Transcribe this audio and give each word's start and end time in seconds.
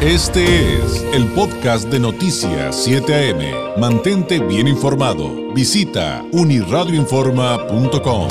Este 0.00 0.76
es 0.76 1.02
el 1.12 1.26
podcast 1.32 1.88
de 1.88 1.98
Noticias 1.98 2.84
7 2.84 3.32
AM. 3.32 3.80
Mantente 3.80 4.38
bien 4.38 4.68
informado. 4.68 5.52
Visita 5.52 6.24
uniradioinforma.com. 6.30 8.28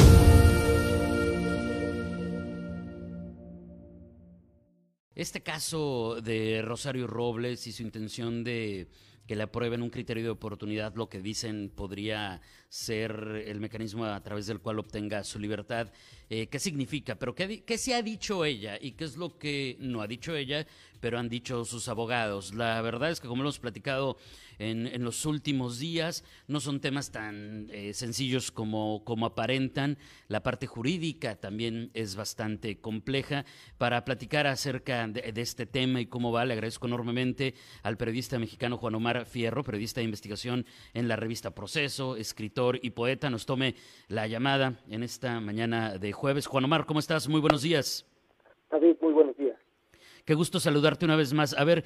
Este 5.13 5.43
caso 5.43 6.21
de 6.21 6.61
Rosario 6.61 7.05
Robles 7.05 7.68
y 7.68 7.73
su 7.73 7.84
intención 7.84 8.45
de 8.45 8.88
que 9.27 9.36
le 9.36 9.43
aprueben 9.43 9.81
un 9.81 9.89
criterio 9.89 10.23
de 10.23 10.29
oportunidad, 10.29 10.95
lo 10.95 11.09
que 11.09 11.20
dicen 11.20 11.70
podría 11.75 12.39
ser 12.70 13.43
el 13.45 13.59
mecanismo 13.59 14.05
a 14.05 14.21
través 14.21 14.47
del 14.47 14.59
cual 14.59 14.79
obtenga 14.79 15.23
su 15.23 15.39
libertad. 15.39 15.91
Eh, 16.29 16.47
¿Qué 16.47 16.59
significa? 16.59 17.16
¿Pero 17.16 17.34
qué, 17.34 17.63
qué 17.63 17.77
se 17.77 17.95
ha 17.95 18.02
dicho 18.02 18.43
ella 18.43 18.77
y 18.79 18.91
qué 18.91 19.05
es 19.05 19.16
lo 19.16 19.38
que 19.38 19.77
no 19.79 20.02
ha 20.02 20.07
dicho 20.07 20.36
ella, 20.36 20.67
pero 20.99 21.17
han 21.17 21.30
dicho 21.30 21.63
sus 21.63 21.88
abogados? 21.88 22.53
La 22.53 22.81
verdad 22.81 23.12
es 23.12 23.21
que 23.21 23.27
como 23.27 23.43
hemos 23.43 23.59
platicado 23.59 24.17
en, 24.59 25.03
los 25.03 25.26
últimos 25.26 25.80
días, 25.80 26.23
no 26.48 26.59
son 26.59 26.81
temas 26.81 27.12
tan 27.12 27.70
eh, 27.71 27.93
sencillos 27.93 28.52
como, 28.52 29.04
como 29.05 29.27
aparentan. 29.27 29.98
La 30.27 30.43
parte 30.43 30.68
jurídica 30.68 31.35
también 31.35 31.91
es 31.93 32.15
bastante 32.15 32.79
compleja. 32.79 33.45
Para 33.77 34.04
platicar 34.04 34.48
acerca 34.48 35.07
de, 35.07 35.31
este 35.35 35.68
tema 35.68 36.02
y 36.02 36.07
cómo 36.07 36.31
va, 36.31 36.43
le 36.43 36.54
agradezco 36.54 36.88
enormemente 36.88 37.54
al 37.84 37.98
periodista 37.98 38.40
mexicano 38.40 38.77
Juan 38.77 38.95
Omar 38.95 39.26
Fierro, 39.26 39.63
periodista 39.63 40.02
de 40.02 40.05
investigación 40.05 40.65
en 40.93 41.07
la 41.07 41.15
revista 41.15 41.52
Proceso, 41.52 42.15
escritor 42.15 42.56
y 42.81 42.89
poeta. 42.89 43.29
Nos 43.29 43.45
tome 43.45 43.75
la 44.07 44.25
llamada 44.25 44.79
en 44.89 45.03
esta 45.03 45.39
mañana 45.39 45.98
de 45.99 46.11
jueves. 46.11 46.48
Juan 46.48 46.65
Omar, 46.65 46.85
¿cómo 46.88 46.99
estás? 46.99 47.27
Muy 47.27 47.39
buenos 47.39 47.61
días. 47.61 48.03
David, 48.71 48.95
muy 48.99 49.13
buenos 49.13 49.38
días. 49.38 49.55
Qué 50.25 50.34
gusto 50.34 50.59
saludarte 50.59 51.05
una 51.05 51.15
vez 51.15 51.34
más. 51.34 51.53
A 51.53 51.63
ver, 51.63 51.85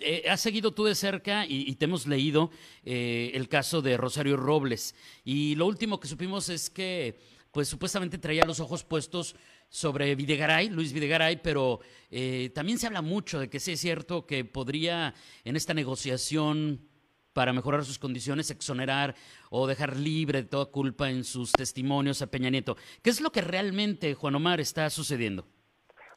eh, 0.00 0.24
has 0.30 0.40
seguido 0.40 0.72
tú 0.72 0.84
de 0.84 0.94
cerca 0.94 1.44
y, 1.46 1.74
te 1.74 1.84
hemos 1.84 2.06
leído 2.06 2.50
eh, 2.82 3.30
el 3.34 3.48
caso 3.48 3.82
de 3.82 3.98
Rosario 3.98 4.38
Robles. 4.38 4.94
Y 5.22 5.54
lo 5.54 5.66
último 5.66 6.00
que 6.00 6.08
supimos 6.08 6.48
es 6.48 6.70
que, 6.70 7.18
pues 7.52 7.68
supuestamente 7.68 8.16
traía 8.16 8.46
los 8.46 8.60
ojos 8.60 8.82
puestos 8.82 9.36
sobre 9.68 10.14
Videgaray, 10.14 10.70
Luis 10.70 10.94
Videgaray, 10.94 11.42
pero 11.42 11.80
eh, 12.10 12.50
también 12.54 12.78
se 12.78 12.86
habla 12.86 13.02
mucho 13.02 13.38
de 13.38 13.50
que 13.50 13.60
sí 13.60 13.72
es 13.72 13.80
cierto 13.80 14.24
que 14.24 14.46
podría 14.46 15.12
en 15.44 15.56
esta 15.56 15.74
negociación 15.74 16.88
para 17.36 17.52
mejorar 17.52 17.84
sus 17.84 17.98
condiciones, 17.98 18.50
exonerar 18.50 19.14
o 19.50 19.66
dejar 19.66 19.94
libre 19.94 20.40
de 20.40 20.48
toda 20.48 20.64
culpa 20.64 21.10
en 21.10 21.22
sus 21.22 21.52
testimonios 21.52 22.22
a 22.22 22.28
Peña 22.28 22.48
Nieto. 22.48 22.76
¿Qué 23.02 23.10
es 23.10 23.20
lo 23.20 23.28
que 23.28 23.42
realmente, 23.42 24.14
Juan 24.14 24.36
Omar, 24.36 24.58
está 24.58 24.88
sucediendo? 24.88 25.44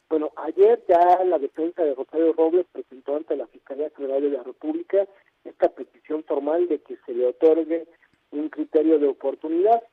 Bueno, 0.08 0.32
ayer 0.38 0.82
ya 0.88 1.22
la 1.26 1.38
defensa 1.38 1.84
de 1.84 1.94
Rosario 1.94 2.32
Robles 2.32 2.68
presentó 2.72 3.18
ante 3.18 3.36
la 3.36 3.48
Fiscalía 3.48 3.92
General 3.98 4.22
de 4.22 4.30
la 4.30 4.44
República 4.44 5.06
esta 5.44 5.68
petición 5.68 6.24
formal 6.24 6.70
de 6.70 6.80
que 6.80 6.96
se 7.06 7.14
le 7.14 7.28
otorgue 7.28 7.86
un 8.32 8.48
criterio 8.48 8.98
de 8.98 9.08
oportunidad. 9.08 9.84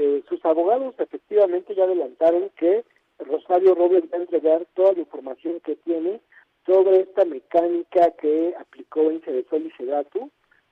Eh, 0.00 0.22
sus 0.28 0.44
abogados 0.44 0.94
efectivamente 0.98 1.74
ya 1.74 1.82
adelantaron 1.82 2.48
que 2.56 2.84
Rosario 3.18 3.74
Robles 3.74 4.04
va 4.04 4.18
a 4.18 4.20
entregar 4.20 4.64
toda 4.74 4.92
la 4.92 5.00
información 5.00 5.58
que 5.64 5.74
tiene 5.74 6.20
sobre 6.64 7.00
esta 7.00 7.24
mecánica 7.24 8.12
que 8.20 8.54
aplicó 8.56 9.10
en 9.10 9.20
Cedesol 9.22 9.66
y 9.66 9.70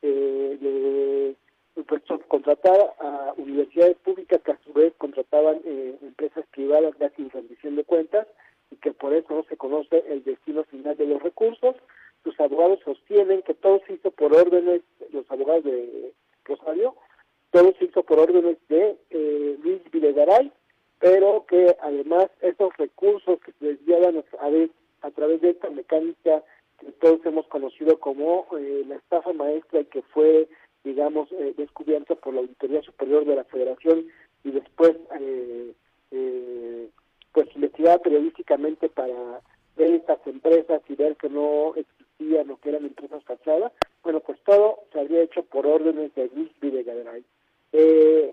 eh, 0.06 0.58
de 0.60 1.82
pues, 1.84 2.02
contratar 2.28 2.94
a 3.00 3.32
universidades 3.38 3.96
públicas 4.04 4.38
que 4.44 4.52
a 4.52 4.58
su 4.62 4.72
vez 4.74 4.92
contrataban 4.98 5.60
eh, 5.64 5.96
empresas 6.02 6.44
privadas 6.50 6.98
de 6.98 7.08
sin 7.16 7.30
rendición 7.30 7.76
de 7.76 7.84
cuentas 7.84 8.26
y 8.70 8.76
que 8.76 8.92
por 8.92 9.14
eso 9.14 9.32
no 9.34 9.44
se 9.44 9.56
conoce 9.56 10.04
el 10.08 10.22
destino 10.22 10.64
final 10.64 10.94
de 10.98 11.06
los 11.06 11.22
recursos. 11.22 11.74
Sus 12.22 12.38
abogados 12.38 12.80
sostienen 12.84 13.40
que 13.42 13.54
todo 13.54 13.80
se 13.86 13.94
hizo 13.94 14.10
por 14.10 14.34
órdenes, 14.34 14.82
los 15.10 15.30
abogados 15.30 15.64
de 15.64 16.12
Rosario, 16.44 16.94
todo 17.50 17.72
se 17.78 17.86
hizo 17.86 18.02
por 18.02 18.18
órdenes 18.18 18.58
de 18.68 18.98
eh, 19.08 19.56
Luis 19.62 19.80
Videgaray, 19.90 20.52
pero 20.98 21.46
que 21.48 21.76
además 21.80 22.26
esos 22.42 22.76
recursos 22.76 23.38
que 23.40 23.52
se 23.52 23.66
desviaban 23.68 24.18
a, 24.18 25.06
a 25.06 25.10
través 25.12 25.40
de 25.40 25.50
esta 25.50 25.70
mecánica 25.70 26.13
como 27.98 28.46
eh, 28.58 28.84
la 28.88 28.96
estafa 28.96 29.32
maestra 29.32 29.80
y 29.80 29.84
que 29.86 30.02
fue, 30.02 30.48
digamos, 30.82 31.30
eh, 31.32 31.54
descubierta 31.56 32.14
por 32.14 32.34
la 32.34 32.40
Auditoría 32.40 32.82
Superior 32.82 33.24
de 33.24 33.36
la 33.36 33.44
Federación 33.44 34.06
y 34.42 34.50
después 34.50 34.96
eh, 35.20 35.72
eh 36.10 36.88
pues 37.32 37.48
investigada 37.56 37.98
periodísticamente 37.98 38.88
para 38.88 39.40
ver 39.76 39.94
estas 39.94 40.24
empresas 40.24 40.80
y 40.88 40.94
ver 40.94 41.16
que 41.16 41.28
no 41.28 41.74
existían 41.74 42.48
o 42.48 42.60
que 42.60 42.68
eran 42.68 42.84
empresas 42.84 43.24
fachadas, 43.24 43.72
bueno, 44.04 44.20
pues 44.20 44.38
todo 44.44 44.84
se 44.92 45.00
había 45.00 45.22
hecho 45.22 45.42
por 45.42 45.66
órdenes 45.66 46.14
de 46.14 46.30
Luis 46.32 46.52
Videgaray. 46.60 47.24
Eh, 47.72 48.32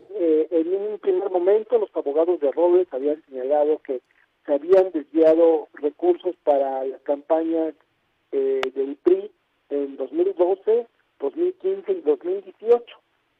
en 0.51 0.67
un 0.67 0.99
primer 0.99 1.31
momento 1.31 1.79
los 1.79 1.89
abogados 1.95 2.39
de 2.41 2.51
Robles 2.51 2.87
habían 2.91 3.23
señalado 3.25 3.79
que 3.79 4.01
se 4.45 4.53
habían 4.53 4.91
desviado 4.91 5.67
recursos 5.73 6.35
para 6.43 6.83
las 6.85 7.01
campañas 7.01 7.73
eh, 8.31 8.61
del 8.73 8.95
PRI 8.97 9.30
2012, 10.01 10.87
2015 11.19 11.91
y 11.91 12.01
2018. 12.01 12.83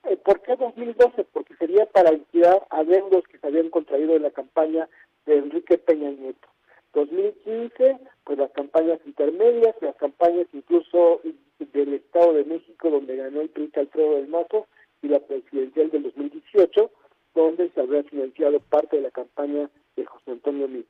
Eh, 0.04 0.18
¿Por 0.18 0.42
qué 0.42 0.56
2012? 0.56 1.26
Porque 1.34 1.56
sería 1.56 1.86
para 1.88 2.12
liquidar 2.12 2.66
adeudos 2.70 3.24
que 3.28 3.38
se 3.40 3.48
habían 3.48 3.70
contraído 3.70 4.16
en 4.16 4.24
la 4.24 4.32
campaña 4.32 4.88
de 5.26 5.38
Enrique 5.38 5.78
Peña 5.78 6.12
Nieto. 6.12 6.48
2015, 6.94 7.98
pues 8.26 8.38
las 8.38 8.52
campañas 8.52 9.00
intermedias, 9.06 9.76
las 9.82 9.96
campañas 9.96 10.48
incluso 10.54 11.22
del 11.60 11.94
Estado 11.94 12.34
de 12.34 12.44
México, 12.44 12.90
donde 12.90 13.16
ganó 13.16 13.42
el 13.42 13.50
PRI 13.50 13.72
Alfredo 13.76 14.16
del 14.16 14.28
Mazo, 14.28 14.68
y 15.02 15.08
la 15.08 15.20
presidencial 15.20 15.90
del 15.90 16.04
2018, 16.04 16.92
donde 17.34 17.70
se 17.70 17.80
habría 17.80 18.04
financiado 18.04 18.60
parte 18.60 18.98
de 18.98 19.04
la 19.04 19.12
campaña 19.12 19.70
de 19.96 20.06
José 20.06 20.32
Antonio 20.32 20.68
Mí. 20.68 20.84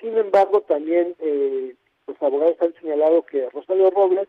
Sin 0.00 0.16
embargo, 0.16 0.62
también 0.62 1.16
eh, 1.18 1.74
los 2.06 2.22
abogados 2.22 2.56
han 2.60 2.72
señalado 2.80 3.26
que 3.26 3.50
Rosario 3.50 3.90
Robles 3.90 4.28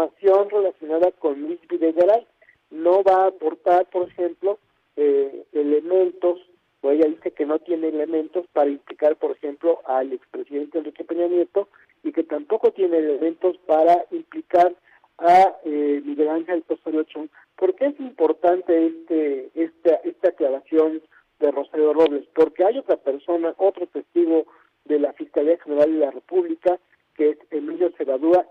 información 0.00 0.50
relacionada 0.50 1.10
con 1.12 1.40
Luis 1.40 1.60
Videgaray, 1.68 2.26
no 2.70 3.02
va 3.02 3.24
a 3.24 3.26
aportar, 3.28 3.86
por 3.90 4.08
ejemplo, 4.08 4.58
eh, 4.96 5.44
elementos 5.52 6.40
o 6.82 6.90
ella 6.90 7.06
dice 7.06 7.32
que 7.32 7.44
no 7.44 7.58
tiene 7.58 7.88
elementos 7.88 8.46
para 8.52 8.70
implicar, 8.70 9.16
por 9.16 9.32
ejemplo, 9.32 9.80
al 9.84 10.12
expresidente 10.12 10.78
Enrique 10.78 11.04
Peña 11.04 11.26
Nieto 11.26 11.68
y 12.02 12.12
que 12.12 12.22
tampoco 12.22 12.70
tiene 12.70 12.98
elementos 12.98 13.58
para 13.66 14.06
implicar 14.10 14.74
a 15.18 15.56
eh, 15.64 16.00
Miguel 16.04 16.28
Ángel 16.28 16.64
Osorio 16.68 17.02
Chong. 17.04 17.28
¿Por 17.56 17.74
qué 17.74 17.86
es 17.86 18.00
importante 18.00 18.86
este, 18.86 19.50
esta, 19.54 19.96
esta 20.04 20.28
aclaración 20.30 21.02
de 21.38 21.50
Rosario 21.50 21.92
Robles? 21.92 22.26
Porque 22.34 22.64
hay 22.64 22.78
otra 22.78 22.96
persona, 22.96 23.54
otro 23.58 23.86
testigo 23.88 24.46
de 24.86 25.00
la 25.00 25.12
Fiscalía 25.12 25.58
General 25.58 25.92
de 25.92 25.98
la 25.98 26.10
República, 26.10 26.78
que 27.14 27.30
es 27.30 27.38
Emilio 27.50 27.92
Cebadúa, 27.98 28.46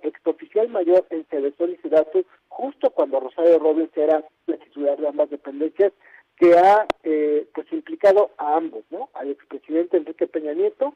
mayor 0.70 1.06
en 1.10 1.26
Cedesol 1.26 1.72
y 1.72 1.78
Sedatu, 1.78 2.26
justo 2.48 2.90
cuando 2.92 3.20
Rosario 3.20 3.60
Robles 3.60 3.90
era 3.96 4.24
la 4.48 4.58
titular 4.58 4.98
de 4.98 5.08
ambas 5.08 5.30
dependencias, 5.30 5.94
que 6.38 6.58
ha 6.58 6.86
eh, 7.04 7.48
pues 7.54 7.72
implicado 7.72 8.32
a 8.38 8.56
ambos, 8.56 8.84
¿no? 8.90 9.10
Al 9.14 9.30
expresidente 9.30 9.98
Enrique 9.98 10.28
Peña 10.28 10.54
Nieto, 10.54 10.94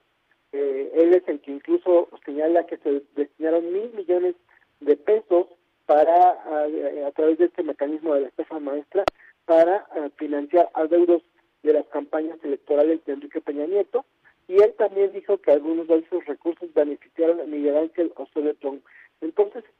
eh, 0.53 0.91
él 0.95 1.13
es 1.13 1.27
el 1.27 1.41
que 1.41 1.51
incluso 1.51 2.07
señala 2.25 2.65
que 2.65 2.77
se 2.77 3.01
destinaron 3.15 3.71
mil 3.73 3.91
millones 3.93 4.35
de 4.79 4.95
pesos 4.95 5.47
para, 5.85 6.31
a, 6.31 7.11
través 7.11 7.37
de 7.39 7.45
este 7.45 7.63
mecanismo 7.63 8.13
de 8.13 8.21
la 8.21 8.27
estafa 8.29 8.59
maestra, 8.59 9.03
para 9.45 9.85
financiar 10.15 10.69
adeudos 10.73 11.21
de 11.63 11.73
las 11.73 11.85
campañas 11.87 12.37
electorales 12.43 13.03
de 13.05 13.13
Enrique 13.13 13.41
Peña 13.41 13.65
Nieto, 13.65 14.05
y 14.47 14.61
él 14.61 14.73
también 14.77 15.11
dijo 15.11 15.37
que 15.37 15.51
algunos 15.51 15.87
de 15.87 15.97
esos 15.99 16.25
recursos 16.25 16.73
beneficiaron 16.73 17.41
a 17.41 17.45
Miguel 17.45 17.77
Ángel 17.77 18.11
Osorio 18.15 18.51
Entonces 18.51 18.83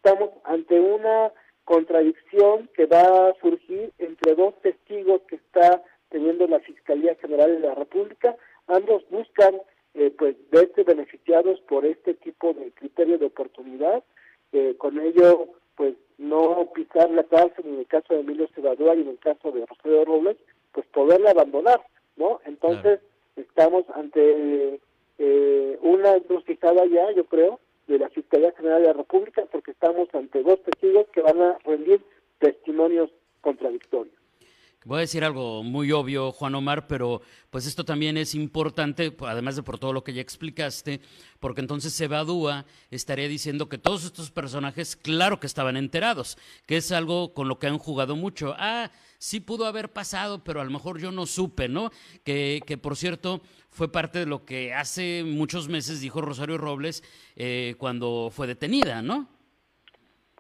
estamos 0.04 0.32
ante 0.44 0.78
una 0.82 1.32
contradicción 1.64 2.70
que 2.76 2.86
va 2.88 3.30
a 3.30 3.34
surgir 3.40 3.94
entre 4.00 4.36
dos 4.36 4.54
testigos 4.62 5.22
que 5.30 5.38
está 5.38 5.82
teniendo 6.10 6.46
la 6.46 6.60
Fiscalía 6.60 7.16
General 7.16 7.50
de 7.50 7.66
la 7.66 7.74
República. 7.74 8.36
Ambos 8.68 9.04
buscan 9.10 9.62
eh, 9.94 10.14
pues 10.18 10.36
verse 10.52 10.84
beneficiados 10.84 11.62
por 11.62 11.86
este 11.86 12.16
tipo 12.16 12.54
de 12.54 12.72
criterio 12.72 13.18
de 13.18 13.28
oportunidad. 13.28 14.04
Eh, 14.52 14.76
con 14.78 15.00
ello, 15.00 15.48
pues 15.76 15.96
no 16.18 16.70
pisar 16.74 17.10
la 17.10 17.24
cárcel 17.24 17.66
en 17.66 17.80
el 17.80 17.88
caso 17.88 18.14
de 18.14 18.20
Emilio 18.20 18.50
Cebadúa 18.54 18.96
y 18.96 19.02
en 19.02 19.08
el 19.08 19.20
caso 19.20 19.54
de 19.54 19.66
Rosario 19.66 20.04
Robles, 20.04 20.36
pues 20.74 20.86
poderla 20.88 21.32
abandonar, 21.32 21.82
¿no? 22.18 22.42
Entonces 22.46 23.00
estamos 23.38 23.86
ante 23.96 24.82
eh, 25.18 25.80
una 25.82 26.18
encrucijada 26.18 26.86
ya, 26.88 27.10
yo 27.12 27.24
creo, 27.24 27.60
de 27.88 28.00
la 28.00 28.10
Fiscalía 28.10 28.52
General 28.54 28.82
de 28.82 28.88
la 28.88 28.94
República 28.94 29.44
porque 29.52 29.63
estamos 29.84 30.08
ante 30.14 30.42
dos 30.44 30.64
testigos 30.64 31.08
que 31.14 31.22
van 31.22 31.42
a 31.42 31.58
rendir 31.66 32.02
testimonios 32.40 33.10
contradictorios. 33.42 34.16
Voy 34.86 34.98
a 34.98 35.02
decir 35.02 35.24
algo 35.24 35.64
muy 35.64 35.92
obvio, 35.94 36.32
Juan 36.32 36.56
Omar, 36.56 36.88
pero 36.88 37.22
pues 37.50 37.66
esto 37.66 37.86
también 37.86 38.18
es 38.18 38.36
importante, 38.36 39.14
además 39.20 39.56
de 39.56 39.64
por 39.64 39.80
todo 39.80 39.94
lo 39.94 40.04
que 40.04 40.14
ya 40.14 40.22
explicaste, 40.22 41.00
porque 41.40 41.62
entonces 41.62 41.94
Sebadúa 41.94 42.66
estaría 42.92 43.28
diciendo 43.30 43.70
que 43.70 43.78
todos 43.78 44.04
estos 44.04 44.32
personajes, 44.32 44.98
claro 44.98 45.40
que 45.40 45.48
estaban 45.48 45.78
enterados, 45.78 46.38
que 46.66 46.78
es 46.78 46.92
algo 46.92 47.34
con 47.34 47.48
lo 47.48 47.60
que 47.60 47.68
han 47.68 47.78
jugado 47.78 48.18
mucho. 48.18 48.56
Ah, 48.58 48.92
sí 49.18 49.40
pudo 49.40 49.66
haber 49.66 49.92
pasado, 49.92 50.44
pero 50.44 50.60
a 50.60 50.66
lo 50.66 50.72
mejor 50.72 51.00
yo 51.00 51.12
no 51.12 51.26
supe, 51.26 51.70
¿no? 51.70 51.92
Que, 52.26 52.62
que 52.66 52.78
por 52.78 52.98
cierto, 52.98 53.42
fue 53.70 53.90
parte 53.90 54.20
de 54.20 54.26
lo 54.26 54.46
que 54.46 54.74
hace 54.74 55.24
muchos 55.26 55.70
meses 55.70 56.02
dijo 56.02 56.22
Rosario 56.22 56.58
Robles 56.58 57.04
eh, 57.36 57.76
cuando 57.78 58.30
fue 58.34 58.48
detenida, 58.48 59.02
¿no? 59.02 59.30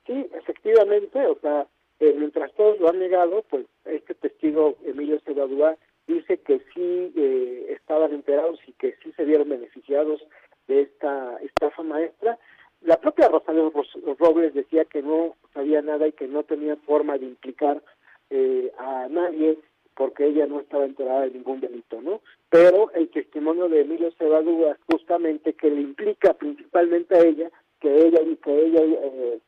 Sí, 0.06 0.28
efectivamente, 0.34 1.26
o 1.26 1.38
sea, 1.40 1.68
eh, 2.00 2.14
mientras 2.18 2.52
todos 2.54 2.80
lo 2.80 2.90
han 2.90 3.00
negado, 3.00 3.44
pues 3.50 3.66
este 3.86 4.14
testigo 4.16 4.76
Emilio 4.84 5.20
Cebadúa 5.22 5.78
dice 6.08 6.38
que 6.40 6.60
sí 6.74 7.14
eh, 7.16 7.68
estaban 7.70 8.14
enterados 8.14 8.60
y 8.68 8.74
que 8.74 8.96
sí 9.04 9.12
se 9.14 9.24
vieron 9.24 9.50
beneficiados 9.50 10.22
de 10.68 10.82
esta 10.82 11.38
estafa 11.38 11.84
maestra. 11.84 12.38
La 12.82 13.00
propia 13.00 13.30
Rosario 13.30 13.72
Robles 14.20 14.54
decía 14.54 14.86
que 14.86 15.02
no 15.02 15.36
sabía 15.54 15.82
nada 15.82 16.08
y 16.08 16.12
que 16.12 16.28
no 16.28 16.44
tenía 16.44 16.76
forma 16.78 17.18
de 17.18 17.28
implicar 17.28 17.82
eh, 18.30 18.72
a 18.78 19.08
nadie 19.10 19.58
porque 19.96 20.26
ella 20.26 20.48
no 20.48 20.60
estaba 20.60 20.86
enterada 20.86 21.22
de 21.22 21.32
ningún 21.32 21.60
delito, 21.60 22.02
¿no? 22.02 22.22
Pero 22.50 22.92
el 22.92 23.10
testimonio 23.10 23.70
de 23.70 23.82
Emilio 23.82 24.12
Cebadúa 24.18 24.78
justamente 24.92 25.54
que 25.54 25.70
le 25.70 25.82
implica 25.82 26.34
principalmente 26.34 27.16
a 27.16 27.22
ella, 27.22 27.52
que 27.80 28.08
ella 28.08 28.22
y 28.22 28.36
que 28.38 28.66
ella 28.66 28.82
eh, 28.84 29.40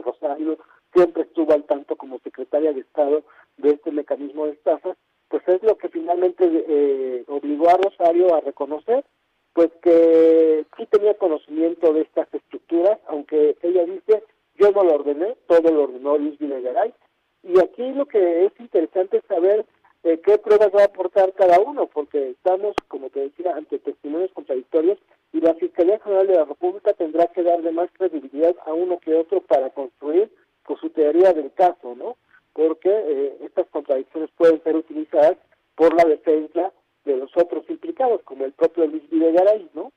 Rosario 0.00 0.58
siempre 0.94 1.22
estuvo 1.22 1.52
al 1.52 1.64
tanto 1.64 1.96
como 1.96 2.18
secretaria 2.20 2.72
de 2.72 2.80
Estado 2.80 3.22
de 3.56 3.70
este 3.70 3.90
mecanismo 3.90 4.46
de 4.46 4.52
estafas, 4.52 4.96
pues 5.28 5.42
es 5.46 5.62
lo 5.62 5.76
que 5.76 5.88
finalmente 5.88 6.44
eh, 6.68 7.24
obligó 7.28 7.68
a 7.70 7.78
Rosario 7.78 8.34
a 8.34 8.40
reconocer, 8.40 9.04
pues 9.52 9.70
que 9.82 10.64
sí 10.76 10.86
tenía 10.86 11.14
conocimiento 11.14 11.92
de 11.92 12.02
estas 12.02 12.32
estructuras, 12.32 12.98
aunque 13.08 13.56
ella 13.62 13.84
dice, 13.84 14.22
yo 14.56 14.70
no 14.72 14.84
lo 14.84 14.94
ordené, 14.94 15.36
todo 15.46 15.70
lo 15.70 15.84
ordenó 15.84 16.16
Luis 16.16 16.38
Videgaray, 16.38 16.94
y 17.42 17.58
aquí 17.60 17.92
lo 17.92 18.06
que 18.06 18.46
es 18.46 18.52
interesante 18.60 19.18
es 19.18 19.24
saber 19.24 19.66
eh, 20.04 20.20
qué 20.24 20.38
pruebas 20.38 20.70
va 20.74 20.82
a 20.82 20.86
aportar 20.86 21.32
cada 21.34 21.60
uno, 21.60 21.86
porque 21.86 22.30
estamos, 22.30 22.74
como 22.88 23.10
te 23.10 23.20
decía, 23.20 23.54
ante 23.56 23.78
testimonios 23.78 24.32
contradictorios 24.32 24.98
y 25.32 25.40
la 25.40 25.54
Fiscalía 25.54 26.00
General 26.00 26.26
de 26.26 26.34
la 26.34 26.44
República 26.44 26.92
tendrá 26.92 27.28
que 27.28 27.42
darle 27.42 27.70
más 27.70 27.90
credibilidad 27.92 28.54
a 28.66 28.72
uno 28.72 28.98
que 28.98 29.14
otro 29.14 29.40
para 29.42 29.70
construir 29.70 30.30
con 30.64 30.76
su 30.78 30.90
teoría 30.90 31.32
del 31.32 31.52
caso, 31.52 31.94
¿no? 31.96 32.16
Porque 32.52 32.90
eh, 32.90 33.36
estas 33.44 33.66
contradicciones 33.68 34.30
pueden 34.36 34.62
ser 34.62 34.76
utilizadas 34.76 35.36
por 35.74 35.94
la 35.94 36.04
defensa 36.04 36.72
de 37.04 37.16
los 37.16 37.30
otros 37.36 37.64
implicados, 37.68 38.22
como 38.24 38.44
el 38.44 38.52
propio 38.52 38.86
Luis 38.86 39.08
Videgaray, 39.10 39.70
¿no? 39.74 39.92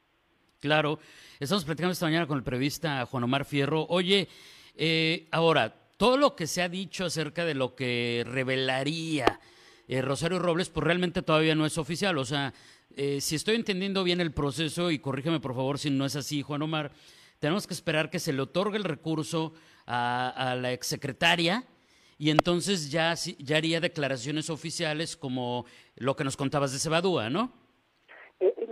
Claro, 0.59 0.99
estamos 1.39 1.65
platicando 1.65 1.91
esta 1.93 2.05
mañana 2.05 2.27
con 2.27 2.37
el 2.37 2.43
periodista 2.43 3.05
Juan 3.05 3.23
Omar 3.23 3.45
Fierro. 3.45 3.85
Oye, 3.89 4.27
eh, 4.75 5.27
ahora, 5.31 5.73
todo 5.97 6.17
lo 6.17 6.35
que 6.35 6.47
se 6.47 6.61
ha 6.61 6.69
dicho 6.69 7.05
acerca 7.05 7.45
de 7.45 7.55
lo 7.55 7.75
que 7.75 8.23
revelaría 8.25 9.39
eh, 9.87 10.01
Rosario 10.01 10.39
Robles, 10.39 10.69
pues 10.69 10.83
realmente 10.83 11.21
todavía 11.21 11.55
no 11.55 11.65
es 11.65 11.77
oficial. 11.77 12.17
O 12.17 12.25
sea, 12.25 12.53
si 12.95 13.35
estoy 13.35 13.55
entendiendo 13.55 14.03
bien 14.03 14.21
el 14.21 14.31
proceso, 14.31 14.89
y 14.89 14.99
corrígeme 14.99 15.39
por 15.39 15.53
favor 15.53 15.79
si 15.79 15.89
no 15.89 16.05
es 16.05 16.15
así, 16.15 16.41
Juan 16.41 16.61
Omar, 16.61 16.91
tenemos 17.39 17.67
que 17.67 17.73
esperar 17.73 18.09
que 18.09 18.19
se 18.19 18.33
le 18.33 18.41
otorgue 18.41 18.77
el 18.77 18.83
recurso 18.83 19.53
a, 19.85 20.57
la 20.59 20.71
exsecretaria 20.71 21.63
y 22.17 22.29
entonces 22.29 22.91
ya, 22.91 23.13
ya 23.39 23.57
haría 23.57 23.79
declaraciones 23.79 24.49
oficiales 24.49 25.17
como 25.17 25.65
lo 25.95 26.15
que 26.15 26.23
nos 26.23 26.38
contabas 26.38 26.71
de 26.71 26.79
Cebadúa, 26.79 27.29
¿no? 27.29 27.51
Eh, 28.39 28.53
eh 28.57 28.67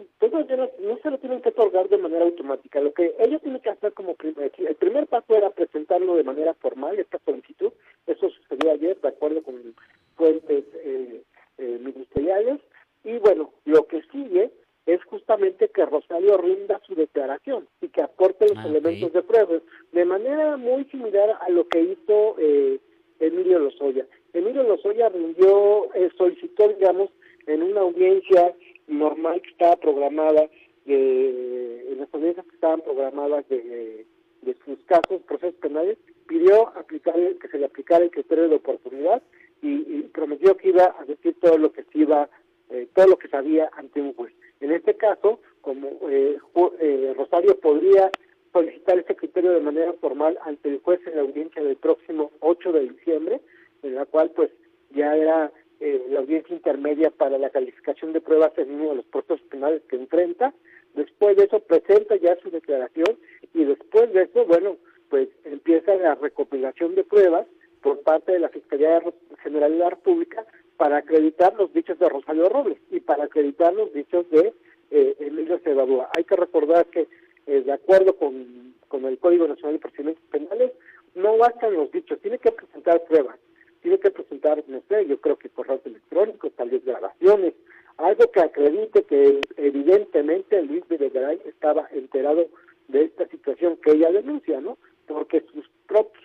no, 0.79 0.97
se 1.01 1.11
lo 1.11 1.17
tienen 1.19 1.41
que 1.41 1.49
otorgar 1.49 1.89
de 1.89 1.97
manera 1.97 2.23
automática. 2.23 2.79
Lo 2.79 2.93
que 2.93 3.13
ella 3.19 3.39
tiene 3.39 3.59
que 3.59 3.69
hacer 3.69 3.93
como 3.93 4.15
primer, 4.15 4.51
el 4.57 4.75
primer 4.75 5.07
paso 5.07 5.35
era 5.35 5.49
presentarlo 5.49 6.15
de 6.15 6.23
manera 6.23 6.53
formal, 6.55 6.97
esta 6.97 7.19
solicitud. 7.25 7.71
Eso 8.07 8.29
sucedió 8.29 8.71
ayer, 8.71 8.99
de 9.01 9.07
acuerdo 9.09 9.43
con 9.43 9.75
fuentes 10.15 10.63
eh, 10.75 11.21
eh, 11.57 11.79
ministeriales. 11.81 12.61
Y 13.03 13.17
bueno, 13.17 13.53
lo 13.65 13.85
que 13.87 14.01
sigue 14.11 14.51
es 14.85 15.03
justamente 15.05 15.69
que 15.69 15.85
Rosario 15.85 16.37
rinda 16.37 16.81
su 16.85 16.95
declaración 16.95 17.67
y 17.81 17.87
que 17.87 18.01
aporte 18.01 18.47
los 18.49 18.57
ah, 18.57 18.67
elementos 18.67 19.13
de 19.13 19.23
prueba, 19.23 19.61
de 19.91 20.05
manera 20.05 20.57
muy 20.57 20.83
similar 20.85 21.37
a 21.39 21.49
lo 21.49 21.67
que 21.67 21.79
hizo 21.79 22.35
eh, 22.37 22.79
Emilio 23.19 23.59
Lozoya. 23.59 24.05
Emilio 24.33 24.63
Lozoya 24.63 25.09
rindió, 25.09 25.93
eh, 25.93 26.09
solicitó, 26.17 26.67
digamos, 26.67 27.09
en 27.47 27.63
una 27.63 27.81
audiencia 27.81 28.53
normal 28.97 29.41
que 29.41 29.49
estaba 29.49 29.75
programada, 29.75 30.49
de, 30.85 31.91
en 31.91 31.99
las 31.99 32.13
audiencias 32.13 32.45
que 32.45 32.55
estaban 32.55 32.81
programadas 32.81 33.47
de, 33.49 34.05
de 34.41 34.55
sus 34.65 34.79
casos, 34.85 35.21
procesos 35.27 35.55
penales, 35.55 35.97
pidió 36.27 36.69
aplicar 36.77 37.15
que 37.15 37.47
se 37.47 37.57
le 37.57 37.65
aplicara 37.65 38.03
el 38.03 38.11
criterio 38.11 38.49
de 38.49 38.55
oportunidad 38.55 39.21
y, 39.61 40.01
prometió 40.13 40.55
que 40.57 40.69
iba 40.69 40.95
a 40.99 41.05
decir 41.05 41.35
todo 41.39 41.57
lo 41.57 41.71
que 41.71 41.83
se 41.83 41.99
iba, 41.99 42.29
eh, 42.69 42.87
todo 42.93 43.07
lo 43.07 43.17
que 43.17 43.29
sabía 43.29 43.69
ante 43.73 44.01
un 44.01 44.13
juez. 44.13 44.33
En 44.59 44.71
este 44.71 44.95
caso, 44.95 45.39
como 45.61 45.89
eh, 46.09 46.37
eh, 46.79 47.13
Rosario 47.17 47.57
podría 47.59 48.11
solicitar 48.51 48.99
ese 48.99 49.15
criterio 49.15 49.51
de 49.51 49.61
manera 49.61 49.93
formal 49.93 50.37
ante 50.43 50.69
el 50.69 50.79
juez 50.79 50.99
en 51.07 51.15
la 51.15 51.21
audiencia 51.23 51.63
del 51.63 51.77
próximo 51.77 52.31
8 52.41 52.71
de 52.71 52.89
diciembre, 52.89 53.41
en 53.81 53.95
la 53.95 54.05
cual 54.05 54.29
pues 54.31 54.51
ya 54.91 55.15
era 55.15 55.51
eh, 55.79 56.05
la 56.09 56.19
intermedia 56.49 57.11
para 57.11 57.37
la 57.37 57.49
calificación 57.49 58.13
de 58.13 58.21
pruebas 58.21 58.51
en 58.57 58.71
uno 58.71 58.89
de 58.89 58.95
los 58.97 59.05
procesos 59.05 59.41
penales 59.49 59.81
que 59.89 59.95
enfrenta. 59.95 60.53
Después 60.95 61.37
de 61.37 61.45
eso 61.45 61.59
presenta 61.59 62.15
ya 62.17 62.35
su 62.37 62.51
declaración 62.51 63.17
y 63.53 63.63
después 63.63 64.11
de 64.13 64.23
eso, 64.23 64.45
bueno, 64.45 64.77
pues 65.09 65.29
empieza 65.43 65.95
la 65.95 66.15
recopilación 66.15 66.95
de 66.95 67.03
pruebas 67.03 67.47
por 67.81 68.01
parte 68.01 68.31
de 68.31 68.39
la 68.39 68.49
Fiscalía 68.49 69.01
General 69.43 69.71
de 69.71 69.77
la 69.77 69.89
República 69.89 70.45
para 70.77 70.97
acreditar 70.97 71.53
los 71.55 71.71
dichos 71.73 71.99
de 71.99 72.09
Rosario 72.09 72.49
Robles 72.49 72.79
y 72.89 72.99
para 72.99 73.25
acreditar 73.25 73.73
los 73.73 73.93
dichos 73.93 74.29
de 74.31 74.53
eh, 74.91 75.15
Emilio 75.19 75.59
Cebadúa. 75.59 76.09
Hay 76.15 76.23
que 76.23 76.35
recordar 76.35 76.87
que, 76.87 77.07
eh, 77.47 77.61
de 77.61 77.71
acuerdo 77.71 78.15
con, 78.15 78.73
con 78.87 79.05
el 79.05 79.17
Código 79.17 79.47
Nacional 79.47 79.73
de 79.73 79.79
Procedimientos 79.79 80.23
Penales, 80.29 80.71
no 81.15 81.37
bastan 81.37 81.73
los 81.73 81.91
dichos, 81.91 82.19
tiene 82.21 82.39
que 82.39 82.51
presentar 82.51 83.03
pruebas, 83.05 83.37
tiene 83.83 83.99
que 83.99 84.09
presentar, 84.09 84.63
no 84.67 84.81
sé, 84.87 85.05
yo 85.05 85.19
creo 85.19 85.37
que 85.37 85.49
correos 85.49 85.81
electrónicos, 85.85 86.53
tal 86.55 86.69
vez 86.69 86.83
grabaciones, 86.83 87.53
algo 87.97 88.31
que 88.31 88.39
acredite 88.39 89.03
que 89.03 89.41
evidentemente 89.57 90.63
Luis 90.63 90.83
Videgaray 90.89 91.39
estaba 91.45 91.87
enterado 91.91 92.47
de 92.87 93.03
esta 93.03 93.27
situación 93.27 93.77
que 93.83 93.91
ella 93.91 94.11
denuncia, 94.11 94.59
¿no? 94.61 94.77
Porque 95.05 95.45
sus, 95.53 95.69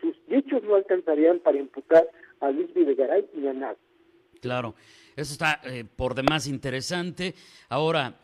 sus 0.00 0.16
dichos 0.28 0.62
no 0.62 0.76
alcanzarían 0.76 1.40
para 1.40 1.58
imputar 1.58 2.08
a 2.40 2.50
Luis 2.50 2.72
Videgaray 2.72 3.28
ni 3.34 3.48
a 3.48 3.52
nadie. 3.52 3.78
Claro, 4.40 4.74
eso 5.16 5.32
está 5.32 5.60
eh, 5.64 5.84
por 5.84 6.14
demás 6.14 6.46
interesante. 6.46 7.34
Ahora, 7.68 8.14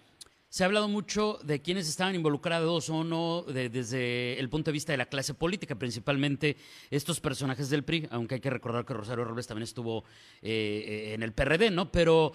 se 0.54 0.62
ha 0.62 0.66
hablado 0.66 0.86
mucho 0.86 1.40
de 1.42 1.60
quienes 1.62 1.88
estaban 1.88 2.14
involucrados 2.14 2.88
o 2.88 3.02
no 3.02 3.42
desde 3.42 4.38
el 4.38 4.48
punto 4.48 4.70
de 4.70 4.74
vista 4.74 4.92
de 4.92 4.98
la 4.98 5.06
clase 5.06 5.34
política, 5.34 5.74
principalmente 5.74 6.56
estos 6.92 7.18
personajes 7.18 7.70
del 7.70 7.82
PRI, 7.82 8.06
aunque 8.12 8.36
hay 8.36 8.40
que 8.40 8.50
recordar 8.50 8.84
que 8.84 8.94
Rosario 8.94 9.24
Robles 9.24 9.48
también 9.48 9.64
estuvo 9.64 10.04
eh, 10.42 10.84
eh, 10.86 11.14
en 11.14 11.24
el 11.24 11.32
PRD, 11.32 11.72
¿no? 11.72 11.90
Pero 11.90 12.34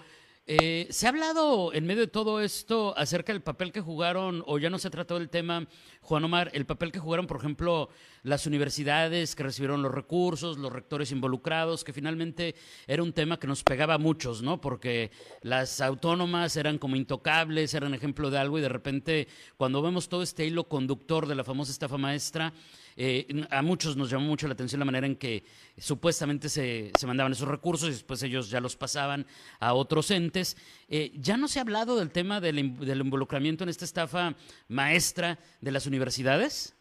eh, 0.52 0.88
¿Se 0.90 1.06
ha 1.06 1.10
hablado 1.10 1.72
en 1.72 1.86
medio 1.86 2.00
de 2.00 2.06
todo 2.08 2.40
esto 2.40 2.92
acerca 2.98 3.32
del 3.32 3.40
papel 3.40 3.70
que 3.70 3.80
jugaron, 3.80 4.42
o 4.48 4.58
ya 4.58 4.68
no 4.68 4.80
se 4.80 4.88
ha 4.88 4.90
tratado 4.90 5.20
el 5.20 5.28
tema, 5.28 5.68
Juan 6.00 6.24
Omar, 6.24 6.50
el 6.54 6.66
papel 6.66 6.90
que 6.90 6.98
jugaron, 6.98 7.28
por 7.28 7.36
ejemplo, 7.36 7.88
las 8.24 8.48
universidades 8.48 9.36
que 9.36 9.44
recibieron 9.44 9.80
los 9.80 9.94
recursos, 9.94 10.58
los 10.58 10.72
rectores 10.72 11.12
involucrados, 11.12 11.84
que 11.84 11.92
finalmente 11.92 12.56
era 12.88 13.04
un 13.04 13.12
tema 13.12 13.38
que 13.38 13.46
nos 13.46 13.62
pegaba 13.62 13.94
a 13.94 13.98
muchos, 13.98 14.42
¿no? 14.42 14.60
Porque 14.60 15.12
las 15.42 15.80
autónomas 15.80 16.56
eran 16.56 16.78
como 16.78 16.96
intocables, 16.96 17.72
eran 17.74 17.94
ejemplo 17.94 18.28
de 18.28 18.38
algo, 18.38 18.58
y 18.58 18.62
de 18.62 18.70
repente, 18.70 19.28
cuando 19.56 19.80
vemos 19.82 20.08
todo 20.08 20.24
este 20.24 20.46
hilo 20.46 20.64
conductor 20.64 21.28
de 21.28 21.36
la 21.36 21.44
famosa 21.44 21.70
estafa 21.70 21.96
maestra, 21.96 22.52
eh, 22.96 23.26
a 23.50 23.62
muchos 23.62 23.96
nos 23.96 24.10
llamó 24.10 24.26
mucho 24.26 24.46
la 24.46 24.54
atención 24.54 24.78
la 24.78 24.84
manera 24.84 25.06
en 25.06 25.16
que 25.16 25.42
supuestamente 25.78 26.48
se, 26.48 26.92
se 26.98 27.06
mandaban 27.06 27.32
esos 27.32 27.48
recursos 27.48 27.88
y 27.88 27.92
después 27.92 28.22
ellos 28.22 28.50
ya 28.50 28.60
los 28.60 28.76
pasaban 28.76 29.26
a 29.58 29.74
otros 29.74 30.10
entes. 30.10 30.56
Eh, 30.88 31.12
ya 31.18 31.36
no 31.36 31.48
se 31.48 31.58
ha 31.58 31.62
hablado 31.62 31.98
del 31.98 32.10
tema 32.10 32.40
del, 32.40 32.78
del, 32.78 33.00
involucramiento 33.00 33.64
en 33.64 33.70
esta 33.70 33.84
estafa 33.84 34.34
maestra 34.68 35.38
de 35.60 35.72
las 35.72 35.86
universidades. 35.86 36.76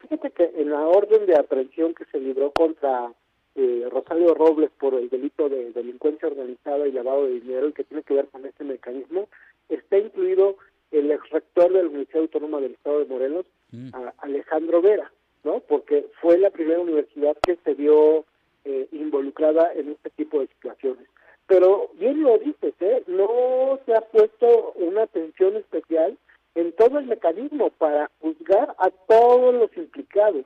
Fíjate 0.00 0.30
que 0.30 0.52
en 0.56 0.70
la 0.70 0.86
orden 0.86 1.26
de 1.26 1.36
aprehensión 1.36 1.94
que 1.94 2.04
se 2.06 2.20
libró 2.20 2.52
contra 2.52 3.12
eh, 3.54 3.88
Rosario 3.90 4.34
Robles 4.34 4.70
por 4.78 4.94
el 4.94 5.08
delito 5.08 5.48
de 5.48 5.72
delincuencia 5.72 6.28
organizada 6.28 6.86
y 6.86 6.92
lavado 6.92 7.24
de 7.24 7.40
dinero 7.40 7.68
y 7.68 7.72
que 7.72 7.84
tiene 7.84 8.02
que 8.02 8.14
ver 8.14 8.26
con 8.26 8.44
este 8.44 8.64
mecanismo, 8.64 9.28
está 9.68 9.98
incluido 9.98 10.56
el 10.90 11.10
ex 11.10 11.28
rector 11.30 11.72
de 11.72 11.82
la 11.82 11.88
Universidad 11.88 12.22
Autónoma 12.22 12.60
del 12.60 12.72
Estado 12.72 13.00
de 13.00 13.06
Morelos, 13.06 13.46
mm. 13.70 13.90
Alejandro 14.18 14.82
Vera. 14.82 15.10
¿No? 15.44 15.60
Porque 15.60 16.06
fue 16.20 16.38
la 16.38 16.50
primera 16.50 16.80
universidad 16.80 17.36
que 17.42 17.56
se 17.64 17.74
vio 17.74 18.24
eh, 18.64 18.88
involucrada 18.92 19.72
en 19.74 19.90
este 19.90 20.10
tipo 20.10 20.40
de 20.40 20.48
situaciones. 20.48 21.06
Pero 21.46 21.90
bien 21.94 22.22
lo 22.22 22.38
dices, 22.38 22.74
¿eh? 22.80 23.02
no 23.06 23.78
se 23.84 23.94
ha 23.94 24.00
puesto 24.00 24.72
una 24.76 25.02
atención 25.02 25.56
especial 25.56 26.16
en 26.54 26.72
todo 26.72 26.98
el 26.98 27.06
mecanismo 27.06 27.70
para 27.70 28.10
juzgar 28.20 28.74
a 28.78 28.90
todos 28.90 29.54
los 29.54 29.76
implicados. 29.76 30.44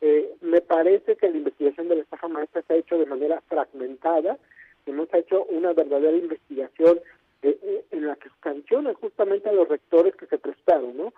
Eh, 0.00 0.32
me 0.40 0.60
parece 0.60 1.16
que 1.16 1.28
la 1.28 1.36
investigación 1.36 1.88
de 1.88 1.96
la 1.96 2.02
estafa 2.02 2.28
maestra 2.28 2.62
se 2.62 2.72
ha 2.72 2.76
hecho 2.76 2.98
de 2.98 3.06
manera 3.06 3.40
fragmentada, 3.48 4.38
que 4.84 4.92
no 4.92 5.06
se 5.06 5.16
ha 5.16 5.20
hecho 5.20 5.44
una 5.46 5.72
verdadera 5.72 6.16
investigación 6.16 7.00
eh, 7.42 7.58
eh, 7.62 7.84
en 7.90 8.06
la 8.06 8.14
que 8.16 8.28
sanciona 8.42 8.94
justamente 8.94 9.48
a 9.48 9.52
los 9.52 9.68
rectores 9.68 10.14
que 10.14 10.26
se 10.26 10.38
prestaron, 10.38 10.96
¿no? 10.96 11.12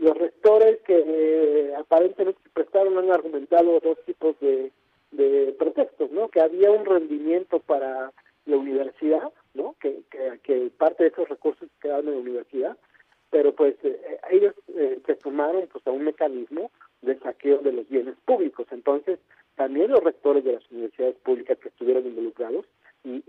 los 0.00 0.18
rectores 0.18 0.80
que 0.80 1.72
aparentemente 1.78 2.40
han 2.80 3.10
argumentado 3.10 3.80
dos 3.80 3.98
tipos 4.04 4.38
de, 4.40 4.70
de 5.12 5.54
pretextos, 5.58 6.10
¿no? 6.10 6.28
Que 6.28 6.40
había 6.40 6.70
un 6.70 6.84
rendimiento 6.84 7.60
para 7.60 8.12
la 8.46 8.56
universidad, 8.56 9.30
¿no? 9.54 9.74
Que, 9.80 10.02
que, 10.42 10.70
parte 10.76 11.04
de 11.04 11.10
esos 11.10 11.28
recursos 11.28 11.68
quedaban 11.80 12.08
en 12.08 12.14
la 12.14 12.20
universidad, 12.20 12.76
pero 13.30 13.54
pues 13.54 13.76
ellos 14.30 14.54
se 15.06 15.20
sumaron 15.20 15.68
pues 15.72 15.86
a 15.86 15.90
un 15.90 16.04
mecanismo 16.04 16.70
de 17.02 17.18
saqueo 17.18 17.58
de 17.58 17.72
los 17.72 17.88
bienes 17.88 18.14
públicos. 18.24 18.66
Entonces, 18.70 19.18
también 19.56 19.90
los 19.90 20.02
rectores 20.02 20.44
de 20.44 20.54
las 20.54 20.70
universidades 20.70 21.16
públicas 21.16 21.58
que 21.58 21.68
estuvieron 21.68 22.06
involucrados 22.06 22.64
y, 23.04 23.20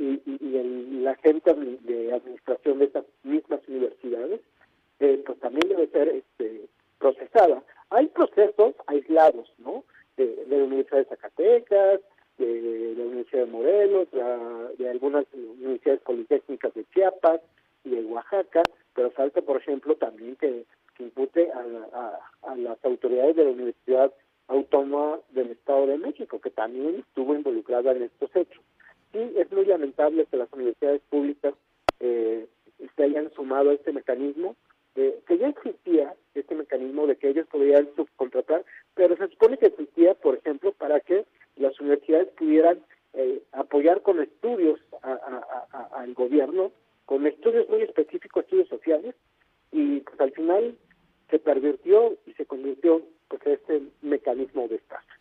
la 1.01 1.15
gente 1.15 1.53
de 1.53 2.13
administración 2.13 2.79
de 2.79 2.85
esas 2.85 3.05
mismas 3.23 3.59
universidades, 3.67 4.39
eh, 4.99 5.21
pues 5.25 5.39
también 5.39 5.67
debe 5.67 5.87
ser 5.87 6.09
este, 6.09 6.67
procesada. 6.99 7.63
Hay 7.89 8.07
procesos 8.07 8.75
aislados, 8.87 9.51
¿no? 9.57 9.83
De, 10.17 10.45
la 10.47 10.57
Universidad 10.57 10.99
de 10.99 11.05
Zacatecas, 11.05 12.01
de, 12.37 12.93
la 12.95 13.03
Universidad 13.03 13.45
de 13.45 13.51
Morelos, 13.51 14.07
de 14.77 14.89
algunas 14.89 15.25
universidades 15.33 16.01
politécnicas 16.01 16.73
de 16.73 16.85
Chiapas 16.93 17.41
y 17.83 17.89
de 17.89 18.05
Oaxaca, 18.05 18.61
pero 18.93 19.09
falta, 19.11 19.41
por 19.41 19.60
ejemplo, 19.71 19.95
también 19.95 20.35
que 20.35 20.65
impute 20.99 21.49
a, 21.51 22.55
las 22.55 22.85
autoridades 22.85 23.35
de 23.35 23.45
la 23.45 23.51
Universidad 23.51 24.13
Autónoma 24.47 25.19
del 25.29 25.51
Estado 25.51 25.87
de 25.87 25.97
México, 25.97 26.39
que 26.39 26.49
también 26.49 27.03
estuvo 27.07 27.33
involucrada 27.33 27.91
en 27.93 28.03
estos 28.03 28.35
hechos. 28.35 28.61
Sí, 29.13 29.33
es 29.35 29.51
muy 29.51 29.65
lamentable 29.65 30.25
que 30.25 30.37
las 30.37 30.51
universidades 30.53 31.01
públicas 31.09 31.53
eh, 31.99 32.47
se 32.95 33.03
hayan 33.03 33.31
sumado 33.33 33.69
a 33.69 33.73
este 33.73 33.93
mecanismo, 33.93 34.55
que 34.93 35.37
ya 35.37 35.47
existía 35.47 36.13
este 36.35 36.53
mecanismo 36.53 37.07
de 37.07 37.15
que 37.15 37.29
ellos 37.29 37.47
podían 37.47 37.87
subcontratar, 37.95 38.65
pero 38.93 39.15
se 39.15 39.29
supone 39.29 39.57
que 39.57 39.67
existía, 39.67 40.13
por 40.15 40.35
ejemplo, 40.35 40.73
para 40.73 40.99
que 40.99 41.25
las 41.55 41.79
universidades 41.79 42.27
pudieran 42.37 42.79
eh, 43.13 43.41
apoyar 43.53 44.01
con 44.01 44.21
estudios 44.21 44.81
al 45.01 46.13
gobierno, 46.13 46.73
con 47.05 47.25
estudios 47.25 47.69
muy 47.69 47.81
específicos, 47.83 48.43
estudios 48.43 48.67
sociales, 48.67 49.15
y 49.71 50.01
pues 50.01 50.19
al 50.19 50.31
final 50.31 50.75
se 51.31 51.39
pervirtió 51.39 52.17
y 52.25 52.33
se 52.33 52.45
convirtió 52.45 53.01
pues 53.29 53.41
este 53.45 53.81
mecanismo 54.01 54.67
de 54.67 54.75
estafa. 54.75 55.17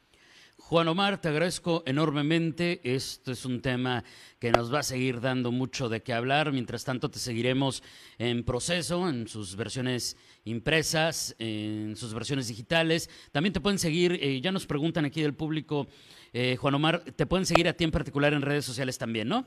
Juan 0.80 0.88
Omar, 0.88 1.20
te 1.20 1.28
agradezco 1.28 1.82
enormemente. 1.84 2.80
Esto 2.82 3.32
es 3.32 3.44
un 3.44 3.60
tema 3.60 4.02
que 4.38 4.50
nos 4.50 4.72
va 4.72 4.78
a 4.78 4.82
seguir 4.82 5.20
dando 5.20 5.52
mucho 5.52 5.90
de 5.90 6.02
qué 6.02 6.14
hablar. 6.14 6.52
Mientras 6.52 6.86
tanto, 6.86 7.10
te 7.10 7.18
seguiremos 7.18 7.82
en 8.18 8.46
proceso, 8.46 9.06
en 9.06 9.28
sus 9.28 9.56
versiones 9.56 10.16
impresas, 10.44 11.36
en 11.38 11.96
sus 11.96 12.14
versiones 12.14 12.48
digitales. 12.48 13.10
También 13.30 13.52
te 13.52 13.60
pueden 13.60 13.78
seguir, 13.78 14.18
eh, 14.22 14.40
ya 14.40 14.52
nos 14.52 14.66
preguntan 14.66 15.04
aquí 15.04 15.20
del 15.20 15.34
público, 15.34 15.86
eh, 16.32 16.56
Juan 16.56 16.76
Omar, 16.76 17.00
te 17.14 17.26
pueden 17.26 17.44
seguir 17.44 17.68
a 17.68 17.74
ti 17.74 17.84
en 17.84 17.90
particular 17.90 18.32
en 18.32 18.40
redes 18.40 18.64
sociales 18.64 18.96
también, 18.96 19.28
¿no? 19.28 19.44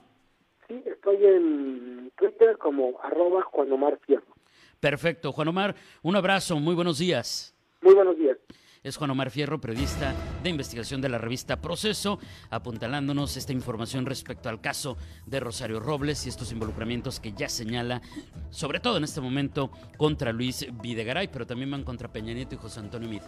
Sí, 0.67 0.83
estoy 0.85 1.17
en 1.25 2.11
Twitter 2.15 2.59
como 2.59 3.01
arroba 3.01 3.41
Juan 3.41 3.71
Omar 3.71 3.99
Fierro. 4.05 4.35
Perfecto. 4.79 5.31
Juan 5.31 5.47
Omar, 5.47 5.73
un 6.03 6.15
abrazo, 6.15 6.59
muy 6.59 6.75
buenos 6.75 6.99
días. 6.99 7.55
Muy 7.81 7.95
buenos 7.95 8.19
días. 8.19 8.37
Es 8.83 8.97
Juan 8.97 9.11
Omar 9.11 9.31
Fierro, 9.31 9.61
periodista 9.61 10.13
de 10.43 10.49
investigación 10.49 10.99
de 10.99 11.07
la 11.07 11.17
revista 11.17 11.61
Proceso, 11.61 12.19
apuntalándonos 12.49 13.37
esta 13.37 13.53
información 13.53 14.05
respecto 14.05 14.49
al 14.49 14.59
caso 14.59 14.97
de 15.25 15.39
Rosario 15.39 15.79
Robles 15.79 16.25
y 16.25 16.29
estos 16.29 16.51
involucramientos 16.51 17.21
que 17.21 17.31
ya 17.31 17.47
señala, 17.47 18.01
sobre 18.49 18.81
todo 18.81 18.97
en 18.97 19.05
este 19.05 19.21
momento, 19.21 19.71
contra 19.97 20.33
Luis 20.33 20.67
Videgaray, 20.81 21.29
pero 21.29 21.47
también 21.47 21.71
van 21.71 21.83
contra 21.83 22.11
Peña 22.11 22.33
Nieto 22.33 22.55
y 22.55 22.57
José 22.57 22.81
Antonio 22.81 23.07
Mit. 23.07 23.23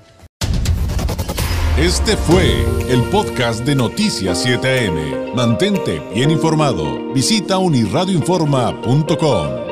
Este 1.78 2.18
fue 2.18 2.66
el 2.90 3.04
podcast 3.06 3.66
de 3.66 3.76
Noticias 3.76 4.46
7am. 4.46 5.34
Mantente 5.36 6.02
bien 6.14 6.32
informado. 6.32 7.14
Visita 7.14 7.58
unirradioinforma.com. 7.58 9.65